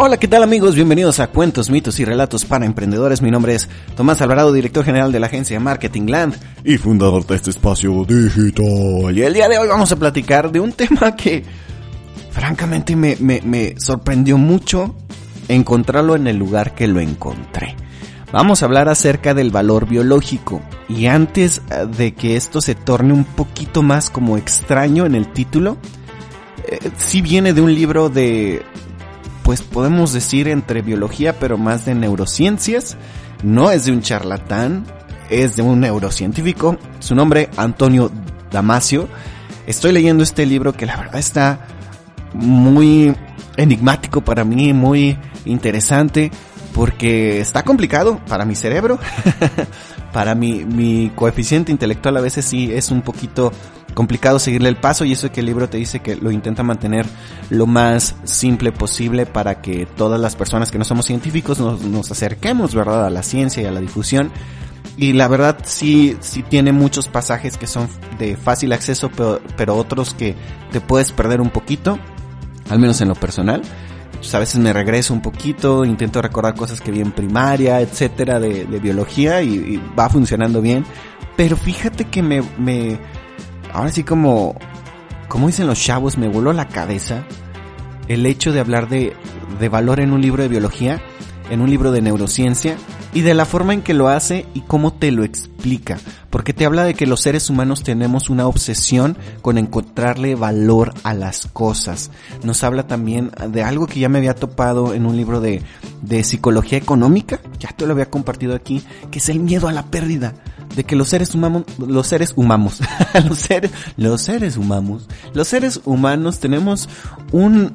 Hola, 0.00 0.16
¿qué 0.16 0.28
tal 0.28 0.44
amigos? 0.44 0.76
Bienvenidos 0.76 1.18
a 1.18 1.26
Cuentos, 1.26 1.70
Mitos 1.70 1.98
y 1.98 2.04
Relatos 2.04 2.44
para 2.44 2.64
Emprendedores. 2.64 3.20
Mi 3.20 3.32
nombre 3.32 3.56
es 3.56 3.68
Tomás 3.96 4.22
Alvarado, 4.22 4.52
director 4.52 4.84
general 4.84 5.10
de 5.10 5.18
la 5.18 5.26
agencia 5.26 5.58
Marketing 5.58 6.06
Land 6.06 6.36
y 6.62 6.78
fundador 6.78 7.26
de 7.26 7.34
este 7.34 7.50
espacio 7.50 8.04
digital. 8.04 9.18
Y 9.18 9.22
el 9.22 9.34
día 9.34 9.48
de 9.48 9.58
hoy 9.58 9.66
vamos 9.66 9.90
a 9.90 9.96
platicar 9.96 10.52
de 10.52 10.60
un 10.60 10.70
tema 10.74 11.16
que 11.16 11.42
francamente 12.30 12.94
me, 12.94 13.16
me, 13.18 13.40
me 13.40 13.74
sorprendió 13.76 14.38
mucho 14.38 14.94
encontrarlo 15.48 16.14
en 16.14 16.28
el 16.28 16.36
lugar 16.36 16.76
que 16.76 16.86
lo 16.86 17.00
encontré. 17.00 17.74
Vamos 18.30 18.62
a 18.62 18.66
hablar 18.66 18.88
acerca 18.88 19.34
del 19.34 19.50
valor 19.50 19.88
biológico 19.88 20.62
y 20.88 21.06
antes 21.06 21.60
de 21.96 22.14
que 22.14 22.36
esto 22.36 22.60
se 22.60 22.76
torne 22.76 23.14
un 23.14 23.24
poquito 23.24 23.82
más 23.82 24.10
como 24.10 24.36
extraño 24.36 25.06
en 25.06 25.16
el 25.16 25.32
título, 25.32 25.76
eh, 26.68 26.78
sí 26.98 27.20
viene 27.20 27.52
de 27.52 27.62
un 27.62 27.74
libro 27.74 28.10
de 28.10 28.62
pues 29.48 29.62
podemos 29.62 30.12
decir 30.12 30.46
entre 30.46 30.82
biología, 30.82 31.38
pero 31.38 31.56
más 31.56 31.86
de 31.86 31.94
neurociencias. 31.94 32.98
No 33.42 33.70
es 33.70 33.86
de 33.86 33.92
un 33.92 34.02
charlatán, 34.02 34.84
es 35.30 35.56
de 35.56 35.62
un 35.62 35.80
neurocientífico. 35.80 36.76
Su 36.98 37.14
nombre, 37.14 37.48
Antonio 37.56 38.10
Damasio. 38.50 39.08
Estoy 39.66 39.92
leyendo 39.92 40.22
este 40.22 40.44
libro 40.44 40.74
que 40.74 40.84
la 40.84 40.98
verdad 40.98 41.18
está 41.18 41.60
muy 42.34 43.16
enigmático 43.56 44.20
para 44.20 44.44
mí, 44.44 44.74
muy 44.74 45.16
interesante, 45.46 46.30
porque 46.74 47.40
está 47.40 47.62
complicado 47.62 48.20
para 48.28 48.44
mi 48.44 48.54
cerebro. 48.54 48.98
para 50.12 50.34
mi, 50.34 50.64
mi 50.64 51.10
coeficiente 51.14 51.72
intelectual 51.72 52.16
a 52.16 52.20
veces 52.20 52.44
sí 52.44 52.72
es 52.72 52.90
un 52.90 53.02
poquito 53.02 53.52
complicado 53.94 54.38
seguirle 54.38 54.68
el 54.68 54.76
paso 54.76 55.04
y 55.04 55.12
eso 55.12 55.32
que 55.32 55.40
el 55.40 55.46
libro 55.46 55.68
te 55.68 55.76
dice 55.76 56.00
que 56.00 56.14
lo 56.14 56.30
intenta 56.30 56.62
mantener 56.62 57.06
lo 57.50 57.66
más 57.66 58.14
simple 58.24 58.70
posible 58.70 59.26
para 59.26 59.60
que 59.60 59.86
todas 59.86 60.20
las 60.20 60.36
personas 60.36 60.70
que 60.70 60.78
no 60.78 60.84
somos 60.84 61.06
científicos 61.06 61.58
nos, 61.58 61.82
nos 61.82 62.10
acerquemos, 62.10 62.74
¿verdad?, 62.74 63.06
a 63.06 63.10
la 63.10 63.22
ciencia 63.22 63.62
y 63.62 63.66
a 63.66 63.72
la 63.72 63.80
difusión. 63.80 64.30
Y 64.96 65.12
la 65.12 65.28
verdad 65.28 65.58
sí, 65.64 66.16
sí 66.20 66.42
tiene 66.42 66.72
muchos 66.72 67.08
pasajes 67.08 67.56
que 67.56 67.66
son 67.66 67.88
de 68.18 68.36
fácil 68.36 68.72
acceso, 68.72 69.10
pero, 69.10 69.40
pero 69.56 69.76
otros 69.76 70.14
que 70.14 70.34
te 70.70 70.80
puedes 70.80 71.12
perder 71.12 71.40
un 71.40 71.50
poquito, 71.50 71.98
al 72.68 72.78
menos 72.78 73.00
en 73.00 73.08
lo 73.08 73.14
personal. 73.14 73.62
Pues 74.18 74.34
a 74.34 74.38
veces 74.38 74.60
me 74.60 74.72
regreso 74.72 75.14
un 75.14 75.22
poquito, 75.22 75.84
intento 75.84 76.20
recordar 76.20 76.54
cosas 76.54 76.80
que 76.80 76.90
vi 76.90 77.00
en 77.00 77.12
primaria, 77.12 77.80
etcétera, 77.80 78.40
de, 78.40 78.64
biología 78.64 79.42
y, 79.42 79.54
y, 79.54 79.82
va 79.98 80.08
funcionando 80.08 80.60
bien. 80.60 80.84
Pero 81.36 81.56
fíjate 81.56 82.04
que 82.04 82.22
me, 82.22 82.42
me, 82.58 82.98
ahora 83.72 83.92
sí 83.92 84.02
como, 84.02 84.56
como 85.28 85.46
dicen 85.46 85.66
los 85.66 85.80
chavos, 85.80 86.18
me 86.18 86.28
voló 86.28 86.52
la 86.52 86.68
cabeza 86.68 87.24
el 88.08 88.26
hecho 88.26 88.52
de 88.52 88.60
hablar 88.60 88.88
de, 88.88 89.14
de 89.60 89.68
valor 89.68 90.00
en 90.00 90.12
un 90.12 90.20
libro 90.20 90.42
de 90.42 90.48
biología, 90.48 91.00
en 91.50 91.60
un 91.60 91.70
libro 91.70 91.92
de 91.92 92.02
neurociencia, 92.02 92.76
y 93.12 93.20
de 93.22 93.34
la 93.34 93.44
forma 93.44 93.74
en 93.74 93.82
que 93.82 93.94
lo 93.94 94.08
hace 94.08 94.46
y 94.54 94.62
cómo 94.62 94.92
te 94.92 95.10
lo 95.12 95.24
explica. 95.24 95.98
Porque 96.30 96.52
te 96.52 96.66
habla 96.66 96.84
de 96.84 96.94
que 96.94 97.06
los 97.06 97.20
seres 97.20 97.48
humanos 97.48 97.82
tenemos 97.82 98.28
una 98.28 98.46
obsesión 98.46 99.16
con 99.40 99.56
encontrarle 99.56 100.34
valor 100.34 100.92
a 101.02 101.14
las 101.14 101.46
cosas. 101.46 102.10
Nos 102.42 102.64
habla 102.64 102.86
también 102.86 103.30
de 103.50 103.62
algo 103.62 103.86
que 103.86 104.00
ya 104.00 104.08
me 104.08 104.18
había 104.18 104.34
topado 104.34 104.92
en 104.92 105.06
un 105.06 105.16
libro 105.16 105.40
de, 105.40 105.62
de 106.02 106.24
psicología 106.24 106.78
económica, 106.78 107.40
ya 107.58 107.70
te 107.70 107.86
lo 107.86 107.92
había 107.92 108.10
compartido 108.10 108.54
aquí, 108.54 108.82
que 109.10 109.18
es 109.18 109.28
el 109.28 109.40
miedo 109.40 109.68
a 109.68 109.72
la 109.72 109.86
pérdida 109.86 110.34
de 110.76 110.84
que 110.84 110.96
los 110.96 111.08
seres 111.08 111.34
humanos, 111.34 111.64
los 111.78 112.06
seres 112.06 112.32
humanos, 112.36 112.80
los 113.28 113.38
seres, 113.38 113.70
los 113.96 114.22
seres 114.22 114.56
humanos, 114.56 115.08
los 115.34 115.48
seres 115.48 115.80
humanos 115.84 116.38
tenemos 116.38 116.88
un, 117.32 117.74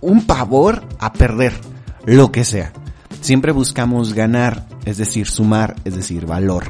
un 0.00 0.26
pavor 0.26 0.86
a 0.98 1.12
perder 1.12 1.52
lo 2.04 2.32
que 2.32 2.44
sea. 2.44 2.72
Siempre 3.20 3.52
buscamos 3.52 4.12
ganar, 4.12 4.66
es 4.84 4.98
decir, 4.98 5.26
sumar, 5.26 5.76
es 5.84 5.96
decir, 5.96 6.26
valor. 6.26 6.64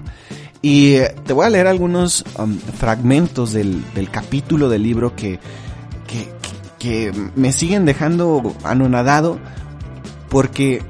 Y 0.64 0.94
eh, 0.94 1.14
te 1.26 1.34
voy 1.34 1.44
a 1.44 1.50
leer 1.50 1.66
algunos 1.66 2.24
um, 2.38 2.56
fragmentos 2.56 3.52
del, 3.52 3.84
del, 3.92 4.08
capítulo 4.08 4.70
del 4.70 4.82
libro 4.82 5.14
que, 5.14 5.38
que, 6.06 6.32
que 6.78 7.12
me 7.36 7.52
siguen 7.52 7.84
dejando 7.84 8.56
anonadado 8.64 9.38
porque 10.30 10.80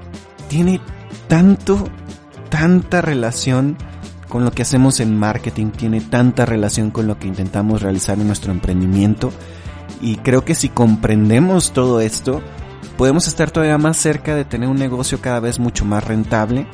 tiene 0.47 0.81
tanto, 1.27 1.89
tanta 2.51 3.01
relación 3.01 3.77
con 4.29 4.45
lo 4.45 4.53
que 4.53 4.63
hacemos 4.63 5.01
en 5.01 5.19
marketing, 5.19 5.73
tiene 5.73 6.01
tanta 6.01 6.47
relación 6.47 6.93
con 6.93 7.09
lo 7.09 7.19
que 7.19 7.27
intentamos 7.27 7.83
realizar 7.83 8.17
en 8.21 8.29
nuestro 8.29 8.53
emprendimiento. 8.53 9.33
Y 10.01 10.19
creo 10.19 10.45
que 10.45 10.55
si 10.55 10.69
comprendemos 10.69 11.73
todo 11.73 12.01
esto, 12.01 12.43
podemos 12.97 13.27
estar 13.27 13.51
todavía 13.51 13.79
más 13.79 13.97
cerca 13.97 14.37
de 14.37 14.45
tener 14.45 14.69
un 14.69 14.79
negocio 14.79 15.21
cada 15.21 15.41
vez 15.41 15.59
mucho 15.59 15.85
más 15.85 16.05
rentable, 16.05 16.69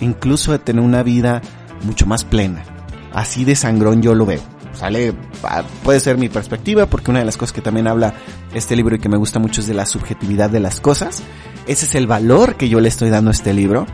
incluso 0.00 0.50
de 0.50 0.58
tener 0.58 0.82
una 0.82 1.04
vida 1.04 1.42
mucho 1.82 2.06
más 2.06 2.24
plena. 2.24 2.64
Así 3.12 3.44
de 3.44 3.56
sangrón 3.56 4.02
yo 4.02 4.14
lo 4.14 4.26
veo. 4.26 4.40
Sale, 4.72 5.12
puede 5.82 6.00
ser 6.00 6.16
mi 6.16 6.28
perspectiva, 6.28 6.86
porque 6.86 7.10
una 7.10 7.20
de 7.20 7.24
las 7.24 7.36
cosas 7.36 7.52
que 7.52 7.60
también 7.60 7.88
habla 7.88 8.14
este 8.54 8.76
libro 8.76 8.96
y 8.96 8.98
que 8.98 9.08
me 9.08 9.16
gusta 9.16 9.38
mucho 9.38 9.60
es 9.60 9.66
de 9.66 9.74
la 9.74 9.84
subjetividad 9.84 10.48
de 10.48 10.60
las 10.60 10.80
cosas. 10.80 11.22
Ese 11.66 11.86
es 11.86 11.94
el 11.94 12.06
valor 12.06 12.56
que 12.56 12.68
yo 12.68 12.80
le 12.80 12.88
estoy 12.88 13.10
dando 13.10 13.30
a 13.30 13.32
este 13.32 13.52
libro. 13.52 13.86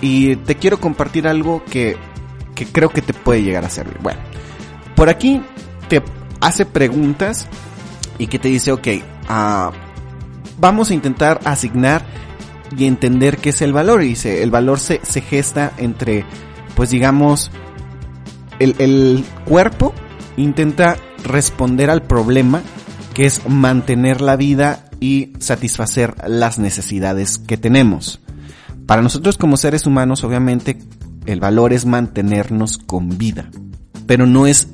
Y 0.00 0.36
te 0.36 0.54
quiero 0.54 0.80
compartir 0.80 1.28
algo 1.28 1.62
que, 1.64 1.96
que 2.54 2.64
creo 2.64 2.88
que 2.90 3.02
te 3.02 3.12
puede 3.12 3.42
llegar 3.42 3.64
a 3.64 3.70
servir. 3.70 3.98
Bueno, 4.00 4.20
por 4.94 5.08
aquí 5.08 5.42
te 5.88 6.02
hace 6.40 6.64
preguntas 6.64 7.46
y 8.16 8.28
que 8.28 8.38
te 8.38 8.48
dice, 8.48 8.72
ok, 8.72 8.86
uh, 9.28 9.72
vamos 10.58 10.90
a 10.90 10.94
intentar 10.94 11.40
asignar 11.44 12.02
y 12.76 12.86
entender 12.86 13.38
qué 13.38 13.50
es 13.50 13.60
el 13.62 13.72
valor. 13.72 14.02
Y 14.02 14.08
dice, 14.08 14.42
el 14.42 14.50
valor 14.50 14.78
se, 14.78 15.00
se 15.02 15.20
gesta 15.20 15.72
entre, 15.76 16.24
pues 16.74 16.90
digamos, 16.90 17.50
el, 18.58 18.74
el 18.78 19.24
cuerpo 19.44 19.92
intenta 20.36 20.96
responder 21.24 21.90
al 21.90 22.02
problema 22.02 22.62
que 23.14 23.26
es 23.26 23.48
mantener 23.48 24.20
la 24.20 24.36
vida 24.36 24.84
y 25.00 25.32
satisfacer 25.38 26.14
las 26.26 26.58
necesidades 26.58 27.38
que 27.38 27.56
tenemos. 27.56 28.20
Para 28.86 29.02
nosotros 29.02 29.36
como 29.36 29.56
seres 29.56 29.86
humanos, 29.86 30.24
obviamente, 30.24 30.78
el 31.26 31.40
valor 31.40 31.72
es 31.72 31.86
mantenernos 31.86 32.78
con 32.78 33.18
vida, 33.18 33.50
pero 34.06 34.26
no 34.26 34.46
es 34.46 34.68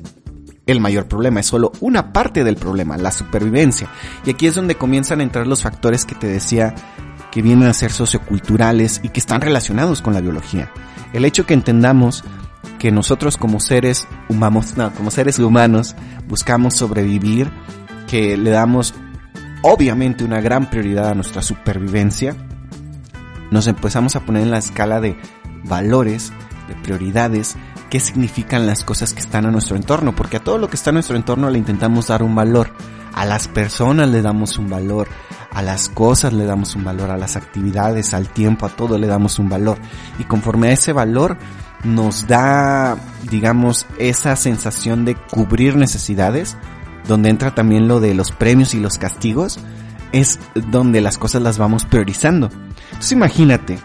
el 0.65 0.79
mayor 0.81 1.07
problema, 1.07 1.39
es 1.39 1.45
solo 1.45 1.71
una 1.79 2.11
parte 2.11 2.43
del 2.43 2.57
problema, 2.57 2.97
la 2.97 3.11
supervivencia. 3.11 3.89
Y 4.25 4.31
aquí 4.31 4.47
es 4.47 4.55
donde 4.55 4.75
comienzan 4.75 5.21
a 5.21 5.23
entrar 5.23 5.47
los 5.47 5.63
factores 5.63 6.05
que 6.05 6.15
te 6.15 6.27
decía 6.27 6.75
que 7.37 7.43
vienen 7.43 7.67
a 7.67 7.73
ser 7.73 7.91
socioculturales 7.91 8.99
y 9.03 9.09
que 9.09 9.19
están 9.19 9.41
relacionados 9.41 10.01
con 10.01 10.15
la 10.15 10.21
biología. 10.21 10.71
El 11.13 11.23
hecho 11.23 11.45
que 11.45 11.53
entendamos 11.53 12.23
que 12.79 12.91
nosotros 12.91 13.37
como 13.37 13.59
seres 13.59 14.07
humanos, 14.27 15.95
buscamos 16.27 16.73
sobrevivir, 16.73 17.51
que 18.07 18.37
le 18.37 18.49
damos 18.49 18.95
obviamente 19.61 20.23
una 20.23 20.41
gran 20.41 20.71
prioridad 20.71 21.09
a 21.09 21.13
nuestra 21.13 21.43
supervivencia, 21.43 22.35
nos 23.51 23.67
empezamos 23.67 24.15
a 24.15 24.21
poner 24.21 24.41
en 24.41 24.49
la 24.49 24.57
escala 24.57 24.99
de 24.99 25.15
valores, 25.63 26.33
de 26.67 26.73
prioridades, 26.73 27.55
qué 27.91 27.99
significan 27.99 28.65
las 28.65 28.83
cosas 28.83 29.13
que 29.13 29.19
están 29.19 29.45
a 29.45 29.51
nuestro 29.51 29.75
entorno, 29.75 30.15
porque 30.15 30.37
a 30.37 30.43
todo 30.43 30.57
lo 30.57 30.71
que 30.71 30.75
está 30.75 30.89
a 30.89 30.93
nuestro 30.93 31.15
entorno 31.15 31.51
le 31.51 31.59
intentamos 31.59 32.07
dar 32.07 32.23
un 32.23 32.33
valor. 32.33 32.71
A 33.13 33.25
las 33.25 33.47
personas 33.47 34.09
le 34.09 34.21
damos 34.21 34.57
un 34.57 34.69
valor, 34.69 35.07
a 35.51 35.61
las 35.61 35.89
cosas 35.89 36.33
le 36.33 36.45
damos 36.45 36.75
un 36.75 36.83
valor, 36.83 37.09
a 37.09 37.17
las 37.17 37.35
actividades, 37.35 38.13
al 38.13 38.29
tiempo, 38.29 38.65
a 38.65 38.69
todo 38.69 38.97
le 38.97 39.07
damos 39.07 39.39
un 39.39 39.49
valor. 39.49 39.77
Y 40.19 40.23
conforme 40.25 40.69
a 40.69 40.71
ese 40.71 40.93
valor 40.93 41.37
nos 41.83 42.27
da, 42.27 42.97
digamos, 43.29 43.85
esa 43.97 44.35
sensación 44.35 45.05
de 45.05 45.15
cubrir 45.15 45.75
necesidades, 45.75 46.57
donde 47.07 47.29
entra 47.29 47.55
también 47.55 47.87
lo 47.87 47.99
de 47.99 48.13
los 48.13 48.31
premios 48.31 48.73
y 48.73 48.79
los 48.79 48.97
castigos, 48.97 49.59
es 50.11 50.39
donde 50.53 51.01
las 51.01 51.17
cosas 51.17 51.41
las 51.41 51.57
vamos 51.57 51.85
priorizando. 51.85 52.49
Entonces 52.87 53.11
imagínate, 53.11 53.79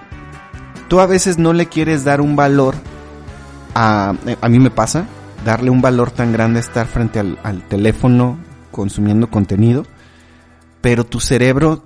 tú 0.88 1.00
a 1.00 1.06
veces 1.06 1.38
no 1.38 1.52
le 1.52 1.66
quieres 1.66 2.04
dar 2.04 2.20
un 2.20 2.36
valor 2.36 2.74
a, 3.74 4.14
a 4.40 4.48
mí 4.48 4.58
me 4.58 4.70
pasa, 4.70 5.06
darle 5.44 5.70
un 5.70 5.80
valor 5.80 6.10
tan 6.10 6.32
grande 6.32 6.60
estar 6.60 6.86
frente 6.86 7.18
al 7.18 7.62
teléfono 7.68 8.38
consumiendo 8.72 9.30
contenido, 9.30 9.86
pero 10.80 11.04
tu 11.04 11.20
cerebro 11.20 11.84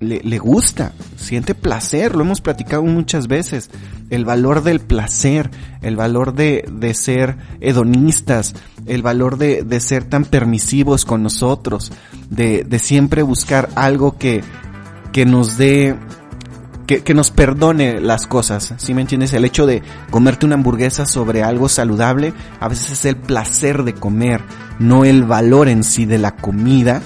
le, 0.00 0.38
gusta, 0.38 0.92
siente 1.16 1.54
placer, 1.54 2.14
lo 2.14 2.22
hemos 2.22 2.40
platicado 2.40 2.82
muchas 2.84 3.26
veces, 3.26 3.70
el 4.10 4.24
valor 4.24 4.62
del 4.62 4.80
placer, 4.80 5.50
el 5.82 5.96
valor 5.96 6.34
de, 6.34 6.64
de 6.70 6.94
ser 6.94 7.36
hedonistas, 7.60 8.54
el 8.86 9.02
valor 9.02 9.38
de, 9.38 9.64
de 9.64 9.80
ser 9.80 10.04
tan 10.04 10.24
permisivos 10.24 11.04
con 11.04 11.22
nosotros, 11.22 11.92
de, 12.30 12.64
de 12.64 12.78
siempre 12.78 13.22
buscar 13.22 13.68
algo 13.74 14.16
que, 14.16 14.42
que 15.12 15.26
nos 15.26 15.58
dé 15.58 15.96
que, 16.88 17.04
que, 17.04 17.14
nos 17.14 17.30
perdone 17.30 18.00
las 18.00 18.26
cosas, 18.26 18.74
¿sí 18.78 18.94
me 18.94 19.02
entiendes? 19.02 19.34
El 19.34 19.44
hecho 19.44 19.66
de 19.66 19.82
comerte 20.10 20.46
una 20.46 20.54
hamburguesa 20.54 21.04
sobre 21.04 21.42
algo 21.42 21.68
saludable, 21.68 22.32
a 22.60 22.66
veces 22.66 22.90
es 22.92 23.04
el 23.04 23.16
placer 23.16 23.84
de 23.84 23.92
comer, 23.92 24.40
no 24.78 25.04
el 25.04 25.24
valor 25.24 25.68
en 25.68 25.84
sí 25.84 26.06
de 26.06 26.16
la 26.16 26.34
comida, 26.34 27.02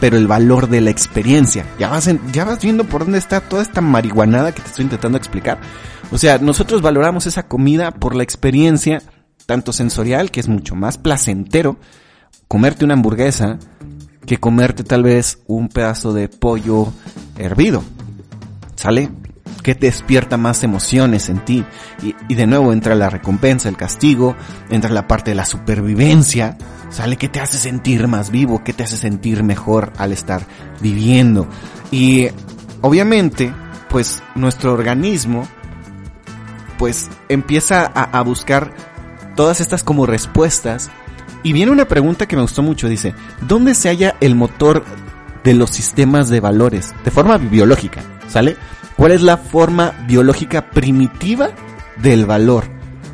pero 0.00 0.16
el 0.16 0.26
valor 0.26 0.68
de 0.70 0.80
la 0.80 0.90
experiencia. 0.90 1.66
Ya 1.78 1.90
vas, 1.90 2.08
ya 2.32 2.44
vas 2.46 2.60
viendo 2.62 2.84
por 2.84 3.02
dónde 3.02 3.18
está 3.18 3.40
toda 3.42 3.62
esta 3.62 3.82
marihuanada 3.82 4.52
que 4.52 4.62
te 4.62 4.68
estoy 4.68 4.84
intentando 4.86 5.18
explicar. 5.18 5.60
O 6.10 6.16
sea, 6.16 6.38
nosotros 6.38 6.80
valoramos 6.80 7.26
esa 7.26 7.46
comida 7.46 7.90
por 7.90 8.16
la 8.16 8.22
experiencia, 8.22 9.02
tanto 9.44 9.74
sensorial, 9.74 10.30
que 10.30 10.40
es 10.40 10.48
mucho 10.48 10.74
más 10.74 10.96
placentero, 10.96 11.76
comerte 12.48 12.86
una 12.86 12.94
hamburguesa, 12.94 13.58
que 14.26 14.38
comerte 14.38 14.82
tal 14.82 15.02
vez 15.02 15.40
un 15.46 15.68
pedazo 15.68 16.14
de 16.14 16.28
pollo 16.28 16.88
hervido. 17.36 17.84
¿Sale? 18.80 19.10
que 19.62 19.74
despierta 19.74 20.38
más 20.38 20.64
emociones 20.64 21.28
en 21.28 21.44
ti. 21.44 21.66
Y, 22.02 22.14
y, 22.30 22.34
de 22.34 22.46
nuevo 22.46 22.72
entra 22.72 22.94
la 22.94 23.10
recompensa, 23.10 23.68
el 23.68 23.76
castigo, 23.76 24.36
entra 24.70 24.90
la 24.90 25.06
parte 25.06 25.32
de 25.32 25.34
la 25.34 25.44
supervivencia, 25.44 26.56
sale 26.88 27.18
que 27.18 27.28
te 27.28 27.40
hace 27.40 27.58
sentir 27.58 28.08
más 28.08 28.30
vivo, 28.30 28.64
que 28.64 28.72
te 28.72 28.84
hace 28.84 28.96
sentir 28.96 29.42
mejor 29.42 29.92
al 29.98 30.12
estar 30.12 30.46
viviendo. 30.80 31.46
Y 31.90 32.28
obviamente, 32.80 33.52
pues 33.90 34.22
nuestro 34.34 34.72
organismo, 34.72 35.46
pues 36.78 37.10
empieza 37.28 37.84
a, 37.84 38.18
a 38.18 38.22
buscar 38.22 38.72
todas 39.36 39.60
estas 39.60 39.82
como 39.82 40.06
respuestas. 40.06 40.90
Y 41.42 41.52
viene 41.52 41.70
una 41.70 41.84
pregunta 41.84 42.26
que 42.26 42.36
me 42.36 42.42
gustó 42.42 42.62
mucho, 42.62 42.88
dice, 42.88 43.12
¿dónde 43.46 43.74
se 43.74 43.90
halla 43.90 44.16
el 44.20 44.36
motor 44.36 44.86
de 45.44 45.52
los 45.52 45.68
sistemas 45.68 46.30
de 46.30 46.40
valores? 46.40 46.94
De 47.04 47.10
forma 47.10 47.36
biológica, 47.36 48.02
¿sale? 48.30 48.56
¿Cuál 48.96 49.12
es 49.12 49.22
la 49.22 49.36
forma 49.36 49.92
biológica 50.06 50.70
primitiva 50.70 51.50
del 52.02 52.26
valor? 52.26 52.64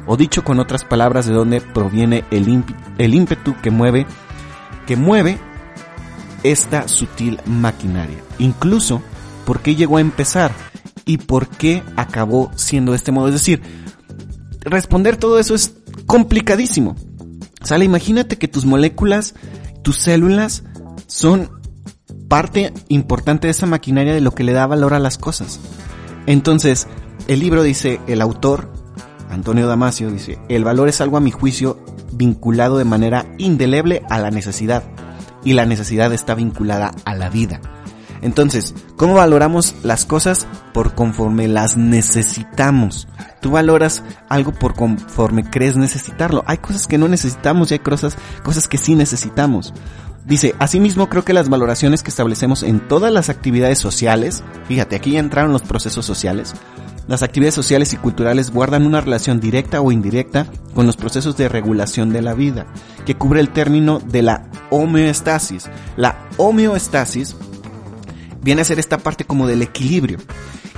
O 0.07 0.17
dicho 0.17 0.45
con 0.45 0.61
otras 0.61 0.85
palabras, 0.85 1.27
de 1.27 1.33
dónde 1.33 1.61
proviene 1.61 2.25
el, 2.31 2.49
ímpetu 2.49 3.57
que 3.61 3.71
mueve, 3.71 4.07
que 4.87 4.97
mueve 4.97 5.39
esta 6.43 6.87
sutil 6.87 7.41
maquinaria. 7.47 8.19
Incluso, 8.39 9.03
¿por 9.45 9.61
qué 9.61 9.75
llegó 9.75 9.97
a 9.97 10.01
empezar? 10.01 10.53
¿Y 11.05 11.19
por 11.19 11.49
qué 11.49 11.83
acabó 11.97 12.51
siendo 12.55 12.93
de 12.93 12.97
este 12.97 13.13
modo? 13.13 13.29
Es 13.29 13.35
decir, 13.35 13.63
responder 14.61 15.17
todo 15.17 15.39
eso 15.39 15.55
es 15.55 15.75
complicadísimo. 16.07 16.97
Sale, 17.63 17.85
imagínate 17.85 18.39
que 18.39 18.49
tus 18.49 18.65
moléculas, 18.65 19.35
tus 19.83 19.97
células, 19.97 20.63
son 21.07 21.51
parte 22.29 22.73
importante 22.89 23.47
de 23.47 23.53
esa 23.53 23.67
maquinaria 23.67 24.15
de 24.15 24.21
lo 24.21 24.33
que 24.33 24.45
le 24.45 24.53
da 24.53 24.67
valor 24.67 24.95
a 24.95 24.99
las 24.99 25.19
cosas. 25.19 25.61
Entonces, 26.27 26.87
el 27.29 27.41
libro 27.41 27.63
dice, 27.63 28.01
el 28.07 28.21
autor, 28.21 28.71
Antonio 29.31 29.67
Damasio, 29.67 30.11
dice, 30.11 30.39
el 30.49 30.65
valor 30.65 30.89
es 30.89 31.01
algo 31.01 31.17
a 31.17 31.21
mi 31.21 31.31
juicio 31.31 31.79
vinculado 32.13 32.79
de 32.79 32.85
manera 32.85 33.27
indeleble 33.39 34.03
a 34.09 34.19
la 34.19 34.31
necesidad 34.31 34.85
y 35.45 35.53
la 35.53 35.67
necesidad 35.67 36.13
está 36.13 36.35
vinculada 36.35 36.93
a 37.05 37.15
la 37.15 37.31
vida. 37.31 37.61
Entonces, 38.23 38.75
¿cómo 38.97 39.15
valoramos 39.15 39.75
las 39.83 40.05
cosas? 40.05 40.47
Por 40.73 40.95
conforme 40.95 41.49
las 41.49 41.77
necesitamos. 41.77 43.09
Tú 43.41 43.53
valoras 43.53 44.03
algo 44.29 44.53
por 44.53 44.75
conforme 44.75 45.49
crees 45.49 45.77
necesitarlo. 45.77 46.43
Hay 46.47 46.59
cosas 46.59 46.87
que 46.87 46.99
no 46.99 47.09
necesitamos 47.09 47.71
y 47.71 47.75
hay 47.75 47.81
cosas, 47.81 48.17
cosas 48.43 48.69
que 48.69 48.79
sí 48.79 48.95
necesitamos. 48.95 49.75
Dice, 50.27 50.57
asimismo 50.59 51.09
creo 51.09 51.25
que 51.25 51.33
las 51.33 51.49
valoraciones 51.49 52.03
que 52.03 52.11
establecemos 52.11 52.65
en 52.65 52.81
todas 52.81 53.13
las 53.13 53.29
actividades 53.29 53.79
sociales, 53.79 54.43
fíjate, 54.67 54.97
aquí 54.97 55.13
ya 55.13 55.21
entraron 55.21 55.53
los 55.53 55.63
procesos 55.63 56.05
sociales, 56.05 56.55
las 57.07 57.23
actividades 57.23 57.55
sociales 57.55 57.93
y 57.93 57.97
culturales 57.97 58.51
guardan 58.51 58.85
una 58.85 59.01
relación 59.01 59.39
directa 59.39 59.81
o 59.81 59.93
indirecta 59.93 60.49
con 60.75 60.87
los 60.87 60.97
procesos 60.97 61.37
de 61.37 61.49
regulación 61.49 62.13
de 62.13 62.23
la 62.23 62.35
vida, 62.35 62.67
que 63.05 63.15
cubre 63.15 63.39
el 63.41 63.51
término 63.51 64.01
de 64.01 64.23
la 64.23 64.51
homeostasis. 64.71 65.71
La 65.97 66.27
homeostasis 66.37 67.37
viene 68.43 68.63
a 68.63 68.65
ser 68.65 68.81
esta 68.81 68.99
parte 68.99 69.25
como 69.25 69.47
del 69.47 69.63
equilibrio. 69.63 70.19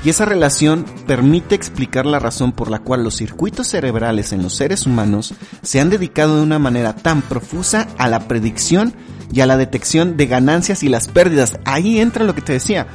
Y 0.05 0.11
esa 0.11 0.27
relación 0.27 0.85
permite 1.07 1.55
explicar 1.55 2.05
la 2.05 2.19
razón 2.19 2.53
por 2.53 2.71
la 2.71 2.79
cual 2.81 3.03
los 3.03 3.17
circuitos 3.17 3.69
cerebrales 3.69 4.33
en 4.33 4.43
los 4.43 4.55
seres 4.55 4.87
humanos 4.87 5.35
se 5.63 5.81
han 5.81 5.91
dedicado 5.91 6.37
de 6.37 6.43
una 6.43 6.59
manera 6.59 6.95
tan 6.95 7.23
profusa 7.23 7.89
a 7.97 8.07
la 8.09 8.29
predicción 8.29 8.93
y 9.33 9.41
a 9.41 9.47
la 9.47 9.57
detección 9.57 10.17
de 10.17 10.27
ganancias 10.27 10.83
y 10.83 10.89
las 10.89 11.09
pérdidas. 11.09 11.59
Ahí 11.65 12.01
entra 12.01 12.25
lo 12.25 12.35
que 12.35 12.43
te 12.43 12.53
decía. 12.53 12.87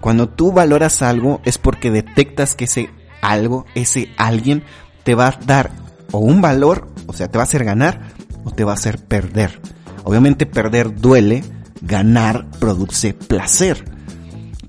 Cuando 0.00 0.28
tú 0.28 0.52
valoras 0.52 1.02
algo 1.02 1.40
es 1.44 1.58
porque 1.58 1.90
detectas 1.90 2.54
que 2.54 2.64
ese 2.64 2.90
algo, 3.22 3.64
ese 3.74 4.10
alguien, 4.16 4.64
te 5.02 5.14
va 5.14 5.28
a 5.28 5.38
dar 5.44 5.70
o 6.12 6.18
un 6.18 6.40
valor, 6.40 6.88
o 7.06 7.12
sea, 7.12 7.28
te 7.28 7.38
va 7.38 7.44
a 7.44 7.46
hacer 7.46 7.64
ganar 7.64 8.00
o 8.44 8.50
te 8.50 8.64
va 8.64 8.72
a 8.72 8.74
hacer 8.76 8.98
perder. 8.98 9.60
Obviamente 10.04 10.46
perder 10.46 10.94
duele, 10.94 11.42
ganar 11.80 12.46
produce 12.58 13.14
placer. 13.14 13.93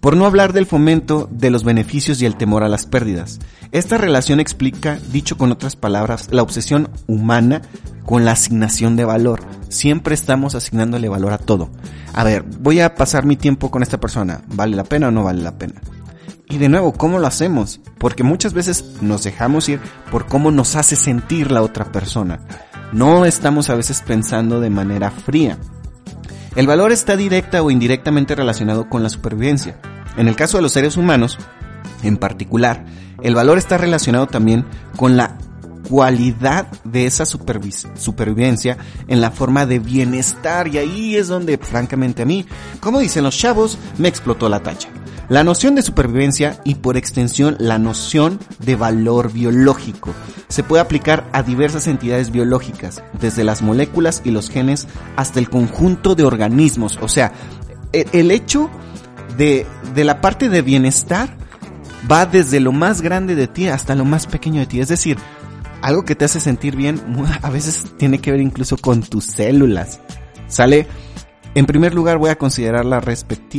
Por 0.05 0.15
no 0.15 0.27
hablar 0.27 0.53
del 0.53 0.67
fomento 0.67 1.27
de 1.31 1.49
los 1.49 1.63
beneficios 1.63 2.21
y 2.21 2.27
el 2.27 2.35
temor 2.35 2.63
a 2.63 2.69
las 2.69 2.85
pérdidas. 2.85 3.39
Esta 3.71 3.97
relación 3.97 4.39
explica, 4.39 4.99
dicho 5.11 5.35
con 5.35 5.51
otras 5.51 5.75
palabras, 5.75 6.27
la 6.29 6.43
obsesión 6.43 6.91
humana 7.07 7.63
con 8.05 8.23
la 8.23 8.33
asignación 8.33 8.97
de 8.97 9.03
valor. 9.03 9.41
Siempre 9.69 10.13
estamos 10.13 10.53
asignándole 10.53 11.09
valor 11.09 11.33
a 11.33 11.39
todo. 11.39 11.71
A 12.13 12.23
ver, 12.23 12.43
voy 12.43 12.81
a 12.81 12.93
pasar 12.93 13.25
mi 13.25 13.35
tiempo 13.35 13.71
con 13.71 13.81
esta 13.81 13.99
persona. 13.99 14.43
¿Vale 14.45 14.75
la 14.75 14.83
pena 14.83 15.07
o 15.07 15.11
no 15.11 15.23
vale 15.23 15.41
la 15.41 15.57
pena? 15.57 15.81
Y 16.49 16.59
de 16.59 16.69
nuevo, 16.69 16.93
¿cómo 16.93 17.17
lo 17.17 17.25
hacemos? 17.25 17.81
Porque 17.97 18.21
muchas 18.21 18.53
veces 18.53 18.97
nos 19.01 19.23
dejamos 19.23 19.67
ir 19.69 19.79
por 20.11 20.27
cómo 20.27 20.51
nos 20.51 20.75
hace 20.75 20.95
sentir 20.95 21.49
la 21.49 21.63
otra 21.63 21.91
persona. 21.91 22.41
No 22.93 23.25
estamos 23.25 23.71
a 23.71 23.75
veces 23.75 24.03
pensando 24.05 24.59
de 24.59 24.69
manera 24.69 25.09
fría. 25.09 25.57
El 26.55 26.67
valor 26.67 26.91
está 26.91 27.17
directa 27.17 27.63
o 27.63 27.71
indirectamente 27.71 28.35
relacionado 28.35 28.87
con 28.87 29.01
la 29.01 29.09
supervivencia. 29.09 29.79
En 30.17 30.27
el 30.27 30.35
caso 30.35 30.57
de 30.57 30.63
los 30.63 30.71
seres 30.71 30.97
humanos, 30.97 31.37
en 32.03 32.17
particular, 32.17 32.85
el 33.21 33.35
valor 33.35 33.57
está 33.57 33.77
relacionado 33.77 34.27
también 34.27 34.65
con 34.95 35.17
la 35.17 35.37
cualidad 35.89 36.67
de 36.83 37.05
esa 37.05 37.25
supervivencia 37.25 38.77
en 39.07 39.21
la 39.21 39.31
forma 39.31 39.65
de 39.65 39.79
bienestar 39.79 40.67
y 40.67 40.77
ahí 40.77 41.15
es 41.15 41.27
donde 41.27 41.57
francamente 41.57 42.23
a 42.23 42.25
mí, 42.25 42.45
como 42.79 42.99
dicen 42.99 43.23
los 43.23 43.37
chavos, 43.37 43.77
me 43.97 44.07
explotó 44.07 44.49
la 44.49 44.61
tacha. 44.61 44.89
La 45.27 45.43
noción 45.43 45.73
de 45.73 45.81
supervivencia 45.81 46.59
y 46.63 46.75
por 46.75 46.97
extensión 46.97 47.55
la 47.59 47.79
noción 47.79 48.39
de 48.59 48.75
valor 48.75 49.31
biológico 49.31 50.13
se 50.49 50.61
puede 50.61 50.81
aplicar 50.81 51.27
a 51.33 51.41
diversas 51.41 51.87
entidades 51.87 52.29
biológicas, 52.29 53.01
desde 53.19 53.43
las 53.43 53.63
moléculas 53.63 54.21
y 54.23 54.29
los 54.29 54.49
genes 54.49 54.87
hasta 55.15 55.39
el 55.39 55.49
conjunto 55.49 56.13
de 56.13 56.25
organismos. 56.25 56.99
O 57.01 57.07
sea, 57.07 57.31
e, 57.91 58.05
el 58.11 58.29
hecho 58.29 58.69
de, 59.37 59.65
de 59.93 60.03
la 60.03 60.21
parte 60.21 60.49
de 60.49 60.61
bienestar 60.61 61.29
va 62.09 62.25
desde 62.25 62.59
lo 62.59 62.71
más 62.71 63.01
grande 63.01 63.35
de 63.35 63.47
ti 63.47 63.67
hasta 63.67 63.95
lo 63.95 64.05
más 64.05 64.27
pequeño 64.27 64.59
de 64.59 64.65
ti. 64.65 64.79
Es 64.79 64.89
decir, 64.89 65.17
algo 65.81 66.03
que 66.03 66.15
te 66.15 66.25
hace 66.25 66.39
sentir 66.39 66.75
bien 66.75 67.01
a 67.41 67.49
veces 67.49 67.85
tiene 67.97 68.19
que 68.19 68.31
ver 68.31 68.41
incluso 68.41 68.77
con 68.77 69.01
tus 69.01 69.25
células. 69.25 69.99
¿Sale? 70.47 70.87
En 71.55 71.65
primer 71.65 71.93
lugar 71.93 72.17
voy 72.17 72.29
a 72.31 72.37
considerar 72.37 72.83
la, 72.83 73.01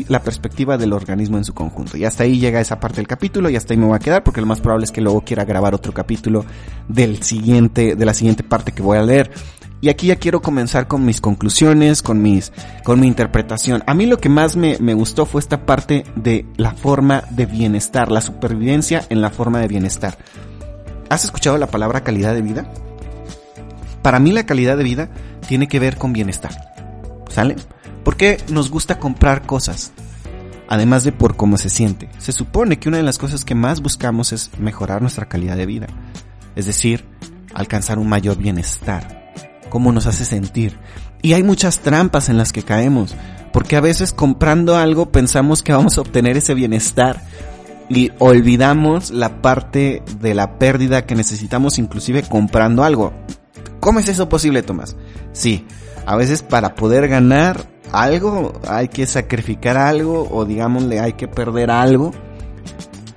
la 0.09 0.23
perspectiva 0.23 0.76
del 0.76 0.92
organismo 0.92 1.38
en 1.38 1.45
su 1.45 1.54
conjunto. 1.54 1.97
Y 1.97 2.04
hasta 2.04 2.25
ahí 2.25 2.38
llega 2.38 2.61
esa 2.61 2.78
parte 2.78 2.97
del 2.97 3.06
capítulo 3.06 3.49
y 3.49 3.56
hasta 3.56 3.73
ahí 3.73 3.78
me 3.78 3.87
voy 3.87 3.97
a 3.97 4.00
quedar 4.00 4.23
porque 4.23 4.42
lo 4.42 4.47
más 4.47 4.61
probable 4.61 4.85
es 4.85 4.92
que 4.92 5.00
luego 5.00 5.23
quiera 5.23 5.47
grabar 5.47 5.75
otro 5.75 5.95
capítulo 5.95 6.45
del 6.88 7.23
siguiente, 7.23 7.97
de 7.97 8.04
la 8.04 8.12
siguiente 8.12 8.42
parte 8.42 8.73
que 8.73 8.83
voy 8.83 8.99
a 8.99 9.02
leer. 9.02 9.30
Y 9.80 9.88
aquí 9.88 10.06
ya 10.09 10.16
quiero 10.16 10.40
comenzar 10.40 10.88
con 10.88 11.04
mis 11.04 11.21
conclusiones, 11.21 12.02
con 12.02 12.23
mis, 12.23 12.52
con 12.83 12.99
mi 12.99 13.06
interpretación. 13.06 13.85
A 13.87 13.95
mí 13.95 14.06
lo 14.06 14.18
que 14.18 14.28
más 14.28 14.56
me, 14.56 14.78
me 14.80 14.95
gustó 14.95 15.26
fue 15.26 15.40
esta 15.40 15.66
parte 15.66 16.04
de 16.16 16.47
la 16.56 16.73
forma 16.73 17.25
de 17.30 17.47
bienestar, 17.47 18.11
la 18.11 18.21
supervivencia 18.23 19.04
en 19.11 19.21
la 19.21 19.30
forma 19.30 19.61
de 19.61 19.68
bienestar. 19.68 20.16
¿Has 21.11 21.25
escuchado 21.25 21.59
la 21.59 21.68
palabra 21.68 22.02
calidad 22.02 22.35
de 22.35 22.42
vida? 22.42 22.73
Para 24.02 24.18
mí 24.18 24.33
la 24.33 24.47
calidad 24.47 24.76
de 24.76 24.85
vida 24.85 25.11
tiene 25.47 25.68
que 25.68 25.78
ver 25.78 25.97
con 25.97 26.12
bienestar. 26.12 26.52
¿Sale? 27.28 27.56
¿Por 28.02 28.16
qué 28.16 28.38
nos 28.50 28.71
gusta 28.71 28.99
comprar 28.99 29.47
cosas? 29.47 29.92
Además 30.68 31.04
de 31.04 31.12
por 31.12 31.37
cómo 31.37 31.59
se 31.59 31.68
siente. 31.68 32.09
Se 32.18 32.33
supone 32.33 32.78
que 32.78 32.88
una 32.88 32.99
de 32.99 33.02
las 33.02 33.18
cosas 33.18 33.45
que 33.45 33.54
más 33.54 33.83
buscamos 33.83 34.33
es 34.33 34.50
mejorar 34.59 35.00
nuestra 35.02 35.28
calidad 35.28 35.56
de 35.56 35.66
vida. 35.66 35.87
Es 36.56 36.66
decir, 36.66 37.04
alcanzar 37.54 37.99
un 37.99 38.09
mayor 38.09 38.38
bienestar. 38.38 39.15
Cómo 39.76 39.92
nos 39.92 40.06
hace 40.06 40.25
sentir. 40.25 40.78
Y 41.21 41.35
hay 41.35 41.42
muchas 41.42 41.80
trampas 41.80 42.30
en 42.30 42.38
las 42.38 42.50
que 42.54 42.62
caemos. 42.62 43.14
Porque 43.52 43.76
a 43.76 43.83
veces 43.83 44.11
comprando 44.11 44.75
algo 44.75 45.12
pensamos 45.12 45.62
que 45.62 45.75
vamos 45.75 45.99
a 45.99 46.00
obtener 46.00 46.38
ese 46.38 46.54
bienestar 46.54 47.21
y 47.90 48.11
olvidamos 48.18 49.11
la 49.11 49.42
parte 49.42 50.02
de 50.18 50.33
la 50.33 50.59
pérdida 50.59 51.04
que 51.04 51.14
necesitamos 51.14 51.78
inclusive 51.78 52.23
comprando 52.23 52.85
algo. 52.85 53.12
¿Cómo 53.78 53.99
es 54.00 54.09
eso 54.09 54.30
posible, 54.30 54.62
Tomás? 54.62 54.97
Sí, 55.35 55.66
a 56.06 56.16
veces 56.16 56.40
para 56.40 56.75
poder 56.75 57.06
ganar 57.06 57.66
algo 57.92 58.59
hay 58.66 58.88
que 58.88 59.06
sacrificar 59.06 59.76
algo 59.76 60.26
o 60.30 60.47
digámosle 60.47 61.00
hay 61.00 61.12
que 61.12 61.28
perder 61.28 61.71
algo. 61.71 62.12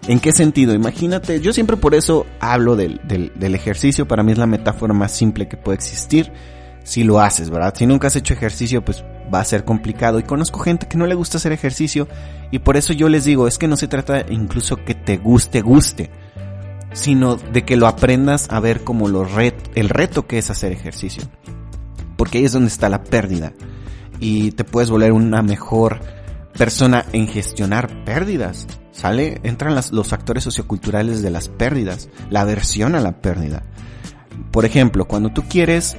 ¿En 0.09 0.19
qué 0.19 0.31
sentido? 0.31 0.73
Imagínate, 0.73 1.39
yo 1.39 1.53
siempre 1.53 1.77
por 1.77 1.93
eso 1.93 2.25
hablo 2.39 2.75
del, 2.75 2.99
del, 3.03 3.53
ejercicio, 3.53 4.07
para 4.07 4.23
mí 4.23 4.31
es 4.31 4.39
la 4.39 4.47
metáfora 4.47 4.91
más 4.91 5.11
simple 5.11 5.47
que 5.47 5.55
puede 5.55 5.75
existir 5.75 6.31
si 6.83 7.03
lo 7.03 7.19
haces, 7.19 7.51
¿verdad? 7.51 7.75
Si 7.77 7.85
nunca 7.85 8.07
has 8.07 8.15
hecho 8.15 8.33
ejercicio, 8.33 8.83
pues 8.83 9.05
va 9.31 9.39
a 9.39 9.45
ser 9.45 9.65
complicado 9.65 10.17
y 10.17 10.23
conozco 10.23 10.61
gente 10.61 10.87
que 10.87 10.97
no 10.97 11.05
le 11.05 11.13
gusta 11.13 11.37
hacer 11.37 11.51
ejercicio 11.51 12.07
y 12.49 12.57
por 12.57 12.75
eso 12.75 12.91
yo 12.91 13.07
les 13.07 13.23
digo, 13.23 13.47
es 13.47 13.59
que 13.59 13.67
no 13.67 13.77
se 13.77 13.87
trata 13.87 14.25
incluso 14.31 14.77
que 14.77 14.95
te 14.95 15.17
guste, 15.17 15.61
guste, 15.61 16.09
sino 16.91 17.35
de 17.35 17.63
que 17.63 17.77
lo 17.77 17.85
aprendas 17.85 18.47
a 18.49 18.59
ver 18.59 18.83
como 18.83 19.09
lo 19.09 19.27
el 19.75 19.89
reto 19.89 20.25
que 20.25 20.39
es 20.39 20.49
hacer 20.49 20.71
ejercicio. 20.71 21.21
Porque 22.17 22.39
ahí 22.39 22.45
es 22.45 22.53
donde 22.53 22.69
está 22.69 22.89
la 22.89 23.03
pérdida 23.03 23.53
y 24.19 24.53
te 24.53 24.63
puedes 24.63 24.89
volver 24.89 25.11
una 25.11 25.43
mejor 25.43 25.99
persona 26.57 27.05
en 27.13 27.27
gestionar 27.27 28.03
pérdidas. 28.05 28.65
¿Sale? 28.91 29.39
Entran 29.43 29.75
los 29.75 30.08
factores 30.08 30.43
socioculturales 30.43 31.22
de 31.22 31.29
las 31.29 31.48
pérdidas, 31.48 32.10
la 32.29 32.41
aversión 32.41 32.96
a 32.96 33.00
la 33.00 33.22
pérdida. 33.22 33.63
Por 34.51 34.65
ejemplo, 34.65 35.05
cuando 35.05 35.29
tú 35.29 35.43
quieres 35.48 35.96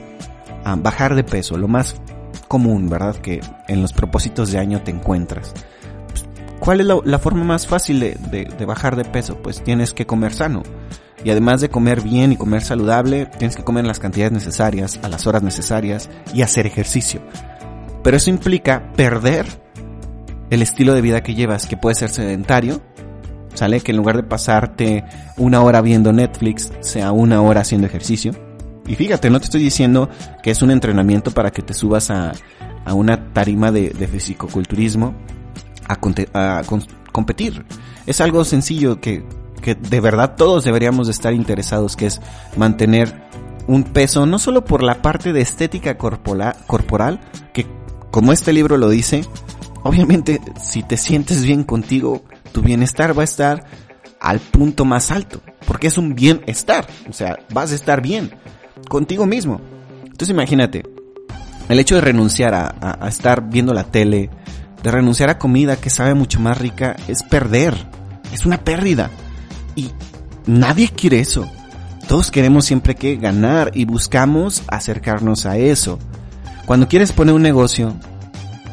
ah, 0.65 0.77
bajar 0.77 1.15
de 1.15 1.25
peso, 1.25 1.57
lo 1.57 1.69
más 1.69 2.01
común, 2.49 2.89
¿verdad? 2.89 3.17
Que 3.17 3.41
en 3.69 3.81
los 3.81 3.93
propósitos 3.93 4.51
de 4.51 4.59
año 4.59 4.83
te 4.83 4.91
encuentras. 4.91 5.55
Pues, 6.09 6.25
¿Cuál 6.59 6.81
es 6.81 6.87
la, 6.87 7.19
forma 7.19 7.45
más 7.45 7.67
fácil 7.67 8.01
de, 8.01 8.65
bajar 8.67 8.97
de 8.97 9.05
peso? 9.05 9.41
Pues 9.41 9.63
tienes 9.63 9.95
que 9.95 10.07
comer 10.07 10.33
sano. 10.33 10.63
Y 11.23 11.31
además 11.31 11.61
de 11.61 11.69
comer 11.69 12.01
bien 12.01 12.33
y 12.33 12.37
comer 12.37 12.63
saludable, 12.63 13.27
tienes 13.27 13.55
que 13.55 13.63
comer 13.63 13.85
las 13.85 14.01
cantidades 14.01 14.33
necesarias, 14.33 14.99
a 15.03 15.09
las 15.09 15.27
horas 15.27 15.43
necesarias 15.43 16.11
y 16.35 16.43
hacer 16.43 16.67
ejercicio. 16.67 17.21
Pero 18.03 18.17
eso 18.17 18.31
implica 18.31 18.91
perder 18.97 19.47
el 20.51 20.63
estilo 20.63 20.95
de 20.95 21.01
vida 21.01 21.23
que 21.23 21.35
llevas, 21.35 21.67
que 21.67 21.77
puede 21.77 21.95
ser 21.95 22.11
sedentario, 22.11 22.81
¿sale? 23.55 23.81
Que 23.81 23.93
en 23.93 23.97
lugar 23.97 24.17
de 24.17 24.23
pasarte 24.23 25.05
una 25.37 25.63
hora 25.63 25.81
viendo 25.81 26.13
Netflix, 26.13 26.73
sea 26.81 27.13
una 27.13 27.41
hora 27.41 27.63
haciendo 27.63 27.87
ejercicio. 27.87 28.33
Y 28.87 28.97
fíjate, 28.97 29.31
no 29.31 29.39
te 29.39 29.45
estoy 29.45 29.63
diciendo 29.63 30.09
que 30.43 30.51
es 30.51 30.63
un 30.63 30.71
entrenamiento 30.71 31.31
para 31.31 31.51
que 31.53 31.63
te 31.63 31.75
subas 31.75 32.11
a, 32.11 32.33
a 32.85 32.95
una 32.95 33.33
tarima 33.33 33.71
de, 33.71 33.91
de 33.91 34.09
fisicoculturismo 34.09 35.15
a, 35.87 36.63
competir. 37.13 37.65
Es 38.07 38.21
algo 38.21 38.45
sencillo 38.45 39.01
que, 39.01 39.25
que 39.63 39.75
de 39.75 40.01
verdad 40.01 40.35
todos 40.37 40.65
deberíamos 40.65 41.07
de 41.07 41.13
estar 41.13 41.35
interesados, 41.35 41.97
que 41.97 42.07
es 42.07 42.21
mantener 42.57 43.29
un 43.67 43.85
peso, 43.85 44.27
no 44.27 44.39
solo 44.39 44.65
por 44.65 44.83
la 44.83 45.03
parte 45.03 45.33
de 45.33 45.41
estética 45.41 45.97
corporal, 45.97 47.21
que 47.53 47.67
como 48.11 48.33
este 48.33 48.53
libro 48.53 48.77
lo 48.77 48.89
dice, 48.89 49.25
obviamente 49.83 50.41
si 50.61 50.83
te 50.83 50.97
sientes 50.97 51.43
bien 51.43 51.65
contigo, 51.65 52.25
tu 52.53 52.63
bienestar 52.63 53.17
va 53.17 53.23
a 53.23 53.25
estar 53.25 53.65
al 54.21 54.39
punto 54.41 54.85
más 54.85 55.11
alto, 55.11 55.41
porque 55.67 55.87
es 55.87 55.97
un 55.97 56.15
bienestar, 56.15 56.87
o 57.09 57.13
sea, 57.13 57.39
vas 57.53 57.73
a 57.73 57.75
estar 57.75 58.03
bien 58.03 58.31
contigo 58.89 59.27
mismo. 59.27 59.61
Entonces 60.05 60.31
imagínate, 60.31 60.83
el 61.69 61.79
hecho 61.79 61.95
de 61.95 62.03
renunciar 62.03 62.55
a, 62.55 62.75
a, 63.01 63.09
estar 63.09 63.49
viendo 63.49 63.73
la 63.73 63.85
tele, 63.85 64.29
de 64.83 64.91
renunciar 64.91 65.31
a 65.31 65.39
comida 65.39 65.77
que 65.77 65.91
sabe 65.91 66.15
mucho 66.15 66.41
más 66.41 66.59
rica, 66.59 66.97
es 67.09 67.23
perder, 67.23 67.75
es 68.33 68.45
una 68.45 68.59
pérdida. 68.59 69.11
Y 69.77 69.91
nadie 70.47 70.89
quiere 70.89 71.21
eso. 71.21 71.49
Todos 72.09 72.31
queremos 72.31 72.65
siempre 72.65 72.97
que 72.97 73.17
ganar 73.17 73.71
y 73.75 73.85
buscamos 73.85 74.65
acercarnos 74.67 75.47
a 75.47 75.57
eso. 75.59 75.99
Cuando 76.67 76.89
quieres 76.89 77.13
poner 77.13 77.35
un 77.35 77.43
negocio, 77.43 77.95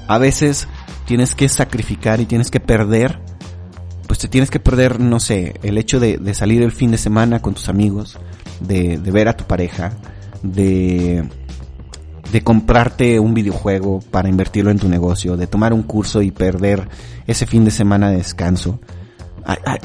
a 0.08 0.18
veces 0.18 0.68
tienes 1.08 1.36
que 1.36 1.48
sacrificar 1.48 2.20
y 2.20 2.26
tienes 2.26 2.52
que 2.52 2.60
perder, 2.60 3.20
pues 4.08 4.20
te 4.20 4.28
tienes 4.28 4.52
que 4.52 4.60
perder, 4.60 5.00
no 5.00 5.20
sé, 5.20 5.56
el 5.64 5.78
hecho 5.78 6.00
de, 6.00 6.18
de 6.18 6.34
salir 6.34 6.62
el 6.62 6.74
fin 6.74 6.92
de 6.92 6.98
semana 6.98 7.42
con 7.42 7.54
tus 7.54 7.70
amigos, 7.70 8.20
de, 8.60 8.98
de 8.98 9.12
ver 9.12 9.30
a 9.30 9.38
tu 9.38 9.46
pareja, 9.46 9.94
de, 10.44 11.28
de 12.32 12.44
comprarte 12.44 13.20
un 13.20 13.34
videojuego 13.34 14.02
para 14.12 14.28
invertirlo 14.28 14.70
en 14.70 14.80
tu 14.80 14.90
negocio, 14.90 15.38
de 15.38 15.48
tomar 15.48 15.74
un 15.74 15.84
curso 15.84 16.22
y 16.22 16.32
perder 16.32 16.90
ese 17.26 17.46
fin 17.46 17.64
de 17.64 17.72
semana 17.72 18.10
de 18.10 18.18
descanso. 18.18 18.80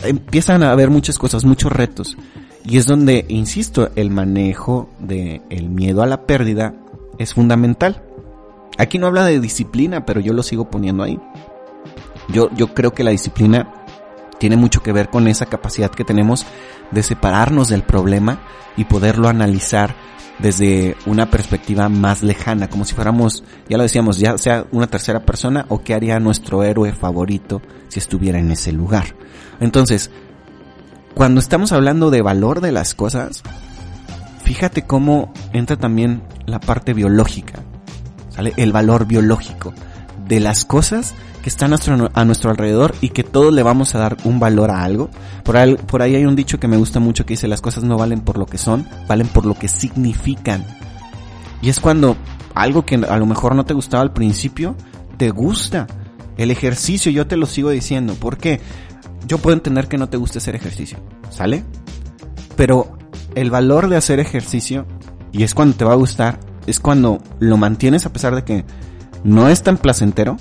empiezan 0.02 0.64
a 0.64 0.72
haber 0.72 0.90
muchas 0.90 1.18
cosas, 1.18 1.44
muchos 1.44 1.70
retos. 1.70 2.16
Y 2.64 2.78
es 2.78 2.86
donde, 2.86 3.26
insisto, 3.28 3.90
el 3.94 4.10
manejo 4.10 4.90
del 4.98 5.42
el 5.50 5.68
miedo 5.68 6.02
a 6.02 6.06
la 6.06 6.26
pérdida 6.26 6.74
es 7.18 7.34
fundamental. 7.34 8.02
Aquí 8.78 8.98
no 8.98 9.06
habla 9.06 9.24
de 9.24 9.40
disciplina, 9.40 10.04
pero 10.04 10.20
yo 10.20 10.32
lo 10.32 10.42
sigo 10.42 10.70
poniendo 10.70 11.02
ahí. 11.02 11.20
Yo, 12.28 12.50
yo 12.54 12.74
creo 12.74 12.92
que 12.92 13.04
la 13.04 13.10
disciplina 13.10 13.72
tiene 14.38 14.56
mucho 14.56 14.82
que 14.82 14.92
ver 14.92 15.08
con 15.08 15.28
esa 15.28 15.46
capacidad 15.46 15.90
que 15.90 16.04
tenemos 16.04 16.46
de 16.90 17.02
separarnos 17.02 17.68
del 17.68 17.82
problema 17.82 18.40
y 18.76 18.84
poderlo 18.84 19.28
analizar 19.28 19.94
desde 20.38 20.96
una 21.06 21.30
perspectiva 21.30 21.88
más 21.88 22.22
lejana, 22.22 22.68
como 22.68 22.84
si 22.84 22.94
fuéramos, 22.94 23.44
ya 23.68 23.76
lo 23.76 23.84
decíamos, 23.84 24.18
ya 24.18 24.36
sea 24.38 24.66
una 24.72 24.88
tercera 24.88 25.20
persona 25.20 25.66
o 25.68 25.82
qué 25.82 25.94
haría 25.94 26.18
nuestro 26.18 26.64
héroe 26.64 26.92
favorito 26.92 27.62
si 27.88 28.00
estuviera 28.00 28.38
en 28.38 28.50
ese 28.50 28.72
lugar. 28.72 29.14
Entonces, 29.60 30.10
cuando 31.14 31.40
estamos 31.40 31.72
hablando 31.72 32.10
de 32.10 32.22
valor 32.22 32.60
de 32.60 32.72
las 32.72 32.94
cosas, 32.94 33.42
fíjate 34.42 34.82
cómo 34.82 35.32
entra 35.52 35.76
también 35.76 36.22
la 36.46 36.58
parte 36.58 36.94
biológica. 36.94 37.62
¿Sale? 38.34 38.52
El 38.56 38.72
valor 38.72 39.06
biológico 39.06 39.72
de 40.26 40.40
las 40.40 40.64
cosas 40.64 41.14
que 41.42 41.48
están 41.48 41.74
a 41.74 42.24
nuestro, 42.24 42.50
alrededor 42.50 42.94
y 43.00 43.10
que 43.10 43.24
todos 43.24 43.52
le 43.52 43.62
vamos 43.62 43.94
a 43.94 43.98
dar 43.98 44.16
un 44.24 44.38
valor 44.38 44.70
a 44.70 44.82
algo. 44.82 45.10
Por 45.42 45.56
ahí, 45.56 46.14
hay 46.14 46.24
un 46.24 46.36
dicho 46.36 46.60
que 46.60 46.68
me 46.68 46.76
gusta 46.76 47.00
mucho 47.00 47.26
que 47.26 47.34
dice 47.34 47.48
las 47.48 47.60
cosas 47.60 47.84
no 47.84 47.98
valen 47.98 48.20
por 48.20 48.38
lo 48.38 48.46
que 48.46 48.58
son, 48.58 48.86
valen 49.08 49.26
por 49.26 49.44
lo 49.44 49.54
que 49.54 49.68
significan. 49.68 50.64
Y 51.60 51.68
es 51.68 51.80
cuando 51.80 52.16
algo 52.54 52.86
que 52.86 52.94
a 52.94 53.16
lo 53.16 53.26
mejor 53.26 53.54
no 53.54 53.64
te 53.64 53.74
gustaba 53.74 54.02
al 54.02 54.12
principio, 54.12 54.76
te 55.16 55.30
gusta. 55.30 55.86
El 56.36 56.50
ejercicio, 56.50 57.10
yo 57.10 57.26
te 57.26 57.36
lo 57.36 57.46
sigo 57.46 57.70
diciendo. 57.70 58.14
¿Por 58.14 58.38
qué? 58.38 58.60
Yo 59.26 59.38
puedo 59.38 59.54
entender 59.54 59.88
que 59.88 59.98
no 59.98 60.08
te 60.08 60.16
guste 60.16 60.38
hacer 60.38 60.54
ejercicio, 60.54 60.98
¿sale? 61.30 61.64
Pero 62.56 62.96
el 63.34 63.50
valor 63.50 63.88
de 63.88 63.96
hacer 63.96 64.20
ejercicio, 64.20 64.86
y 65.32 65.42
es 65.42 65.54
cuando 65.54 65.76
te 65.76 65.84
va 65.84 65.92
a 65.92 65.96
gustar, 65.96 66.38
es 66.66 66.80
cuando 66.80 67.22
lo 67.38 67.56
mantienes 67.56 68.06
a 68.06 68.12
pesar 68.12 68.34
de 68.34 68.44
que 68.44 68.64
no 69.24 69.48
es 69.48 69.62
tan 69.62 69.78
placentero. 69.78 70.36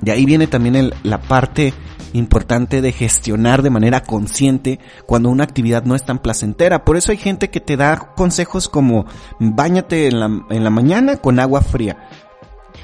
De 0.00 0.12
ahí 0.12 0.24
viene 0.24 0.46
también 0.46 0.92
la 1.02 1.20
parte 1.20 1.74
importante 2.12 2.80
de 2.80 2.92
gestionar 2.92 3.62
de 3.62 3.70
manera 3.70 4.02
consciente 4.02 4.78
cuando 5.06 5.28
una 5.28 5.44
actividad 5.44 5.84
no 5.84 5.94
es 5.94 6.04
tan 6.04 6.20
placentera. 6.20 6.84
Por 6.84 6.96
eso 6.96 7.12
hay 7.12 7.18
gente 7.18 7.50
que 7.50 7.60
te 7.60 7.76
da 7.76 8.14
consejos 8.16 8.68
como 8.68 9.06
bañate 9.38 10.08
en 10.08 10.20
la, 10.20 10.30
en 10.50 10.64
la 10.64 10.70
mañana 10.70 11.16
con 11.16 11.40
agua 11.40 11.60
fría. 11.60 12.08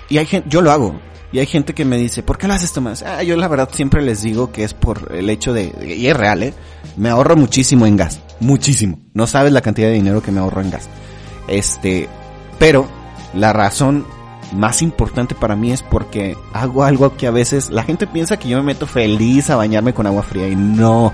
Y 0.09 0.19
hay 0.19 0.27
gente, 0.27 0.49
yo 0.51 0.61
lo 0.61 0.71
hago. 0.71 1.01
Y 1.33 1.41
hay 1.41 1.47
gente 1.47 1.75
que 1.75 1.85
me 1.85 1.97
dice, 1.97 2.23
¿por 2.23 2.39
qué 2.39 2.47
lo 2.47 2.55
haces 2.55 2.73
Tomás? 2.73 3.03
Ah, 3.03 3.25
yo 3.25 3.37
la 3.37 3.49
verdad 3.49 3.69
siempre 3.73 4.03
les 4.03 4.23
digo 4.23 4.53
que 4.53 4.63
es 4.63 4.73
por 4.73 5.13
el 5.13 5.29
hecho 5.31 5.53
de, 5.53 5.73
y 5.85 6.07
es 6.07 6.17
real, 6.17 6.45
¿eh? 6.45 6.55
Me 6.97 7.09
ahorro 7.09 7.35
muchísimo 7.35 7.87
en 7.87 7.97
gas. 7.97 8.21
Muchísimo. 8.39 9.01
No 9.15 9.27
sabes 9.27 9.53
la 9.53 9.61
cantidad 9.61 9.89
de 9.89 9.95
dinero 9.95 10.23
que 10.23 10.31
me 10.31 10.39
ahorro 10.39 10.61
en 10.61 10.71
gas. 10.71 10.89
Este, 11.49 12.09
pero 12.59 12.89
la 13.35 13.53
razón 13.53 14.07
más 14.53 14.83
importante 14.83 15.35
para 15.35 15.57
mí 15.57 15.73
es 15.73 15.83
porque 15.83 16.37
hago 16.53 16.85
algo 16.85 17.17
que 17.17 17.27
a 17.27 17.31
veces 17.31 17.71
la 17.71 17.83
gente 17.83 18.07
piensa 18.07 18.39
que 18.39 18.49
yo 18.49 18.59
me 18.59 18.65
meto 18.65 18.87
feliz 18.87 19.51
a 19.51 19.57
bañarme 19.57 19.95
con 19.95 20.07
agua 20.07 20.23
fría 20.23 20.49
y 20.49 20.57
no, 20.57 21.13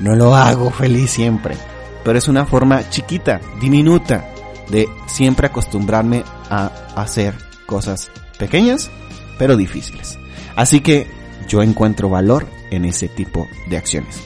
no 0.00 0.14
lo 0.14 0.34
hago 0.34 0.70
feliz 0.70 1.10
siempre. 1.10 1.56
Pero 2.04 2.18
es 2.18 2.28
una 2.28 2.46
forma 2.46 2.88
chiquita, 2.88 3.40
diminuta, 3.60 4.24
de 4.70 4.88
siempre 5.06 5.46
acostumbrarme 5.46 6.24
a 6.48 6.70
hacer 6.96 7.34
cosas 7.66 8.10
pequeñas, 8.38 8.90
pero 9.38 9.56
difíciles. 9.56 10.18
Así 10.56 10.80
que 10.80 11.06
yo 11.48 11.62
encuentro 11.62 12.08
valor 12.08 12.46
en 12.70 12.84
ese 12.84 13.08
tipo 13.08 13.48
de 13.68 13.76
acciones. 13.76 14.22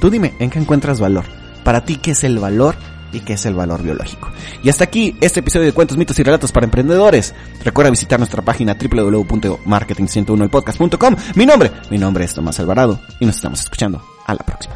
Tú 0.00 0.10
dime, 0.10 0.34
¿en 0.38 0.50
qué 0.50 0.58
encuentras 0.58 1.00
valor? 1.00 1.24
Para 1.64 1.84
ti, 1.84 1.96
¿qué 1.96 2.12
es 2.12 2.22
el 2.22 2.38
valor 2.38 2.76
y 3.12 3.20
qué 3.20 3.34
es 3.34 3.46
el 3.46 3.54
valor 3.54 3.80
biológico. 3.82 4.30
Y 4.62 4.68
hasta 4.68 4.84
aquí 4.84 5.16
este 5.20 5.40
episodio 5.40 5.66
de 5.66 5.72
Cuentos, 5.72 5.96
Mitos 5.96 6.18
y 6.18 6.22
Relatos 6.22 6.52
para 6.52 6.64
Emprendedores. 6.64 7.34
Recuerda 7.64 7.90
visitar 7.90 8.18
nuestra 8.18 8.42
página 8.42 8.74
www.marketing101elpodcast.com. 8.74 11.16
Mi 11.34 11.46
nombre, 11.46 11.72
mi 11.90 11.98
nombre 11.98 12.24
es 12.24 12.34
Tomás 12.34 12.60
Alvarado 12.60 13.00
y 13.20 13.26
nos 13.26 13.36
estamos 13.36 13.60
escuchando. 13.60 14.02
A 14.26 14.34
la 14.34 14.40
próxima. 14.40 14.74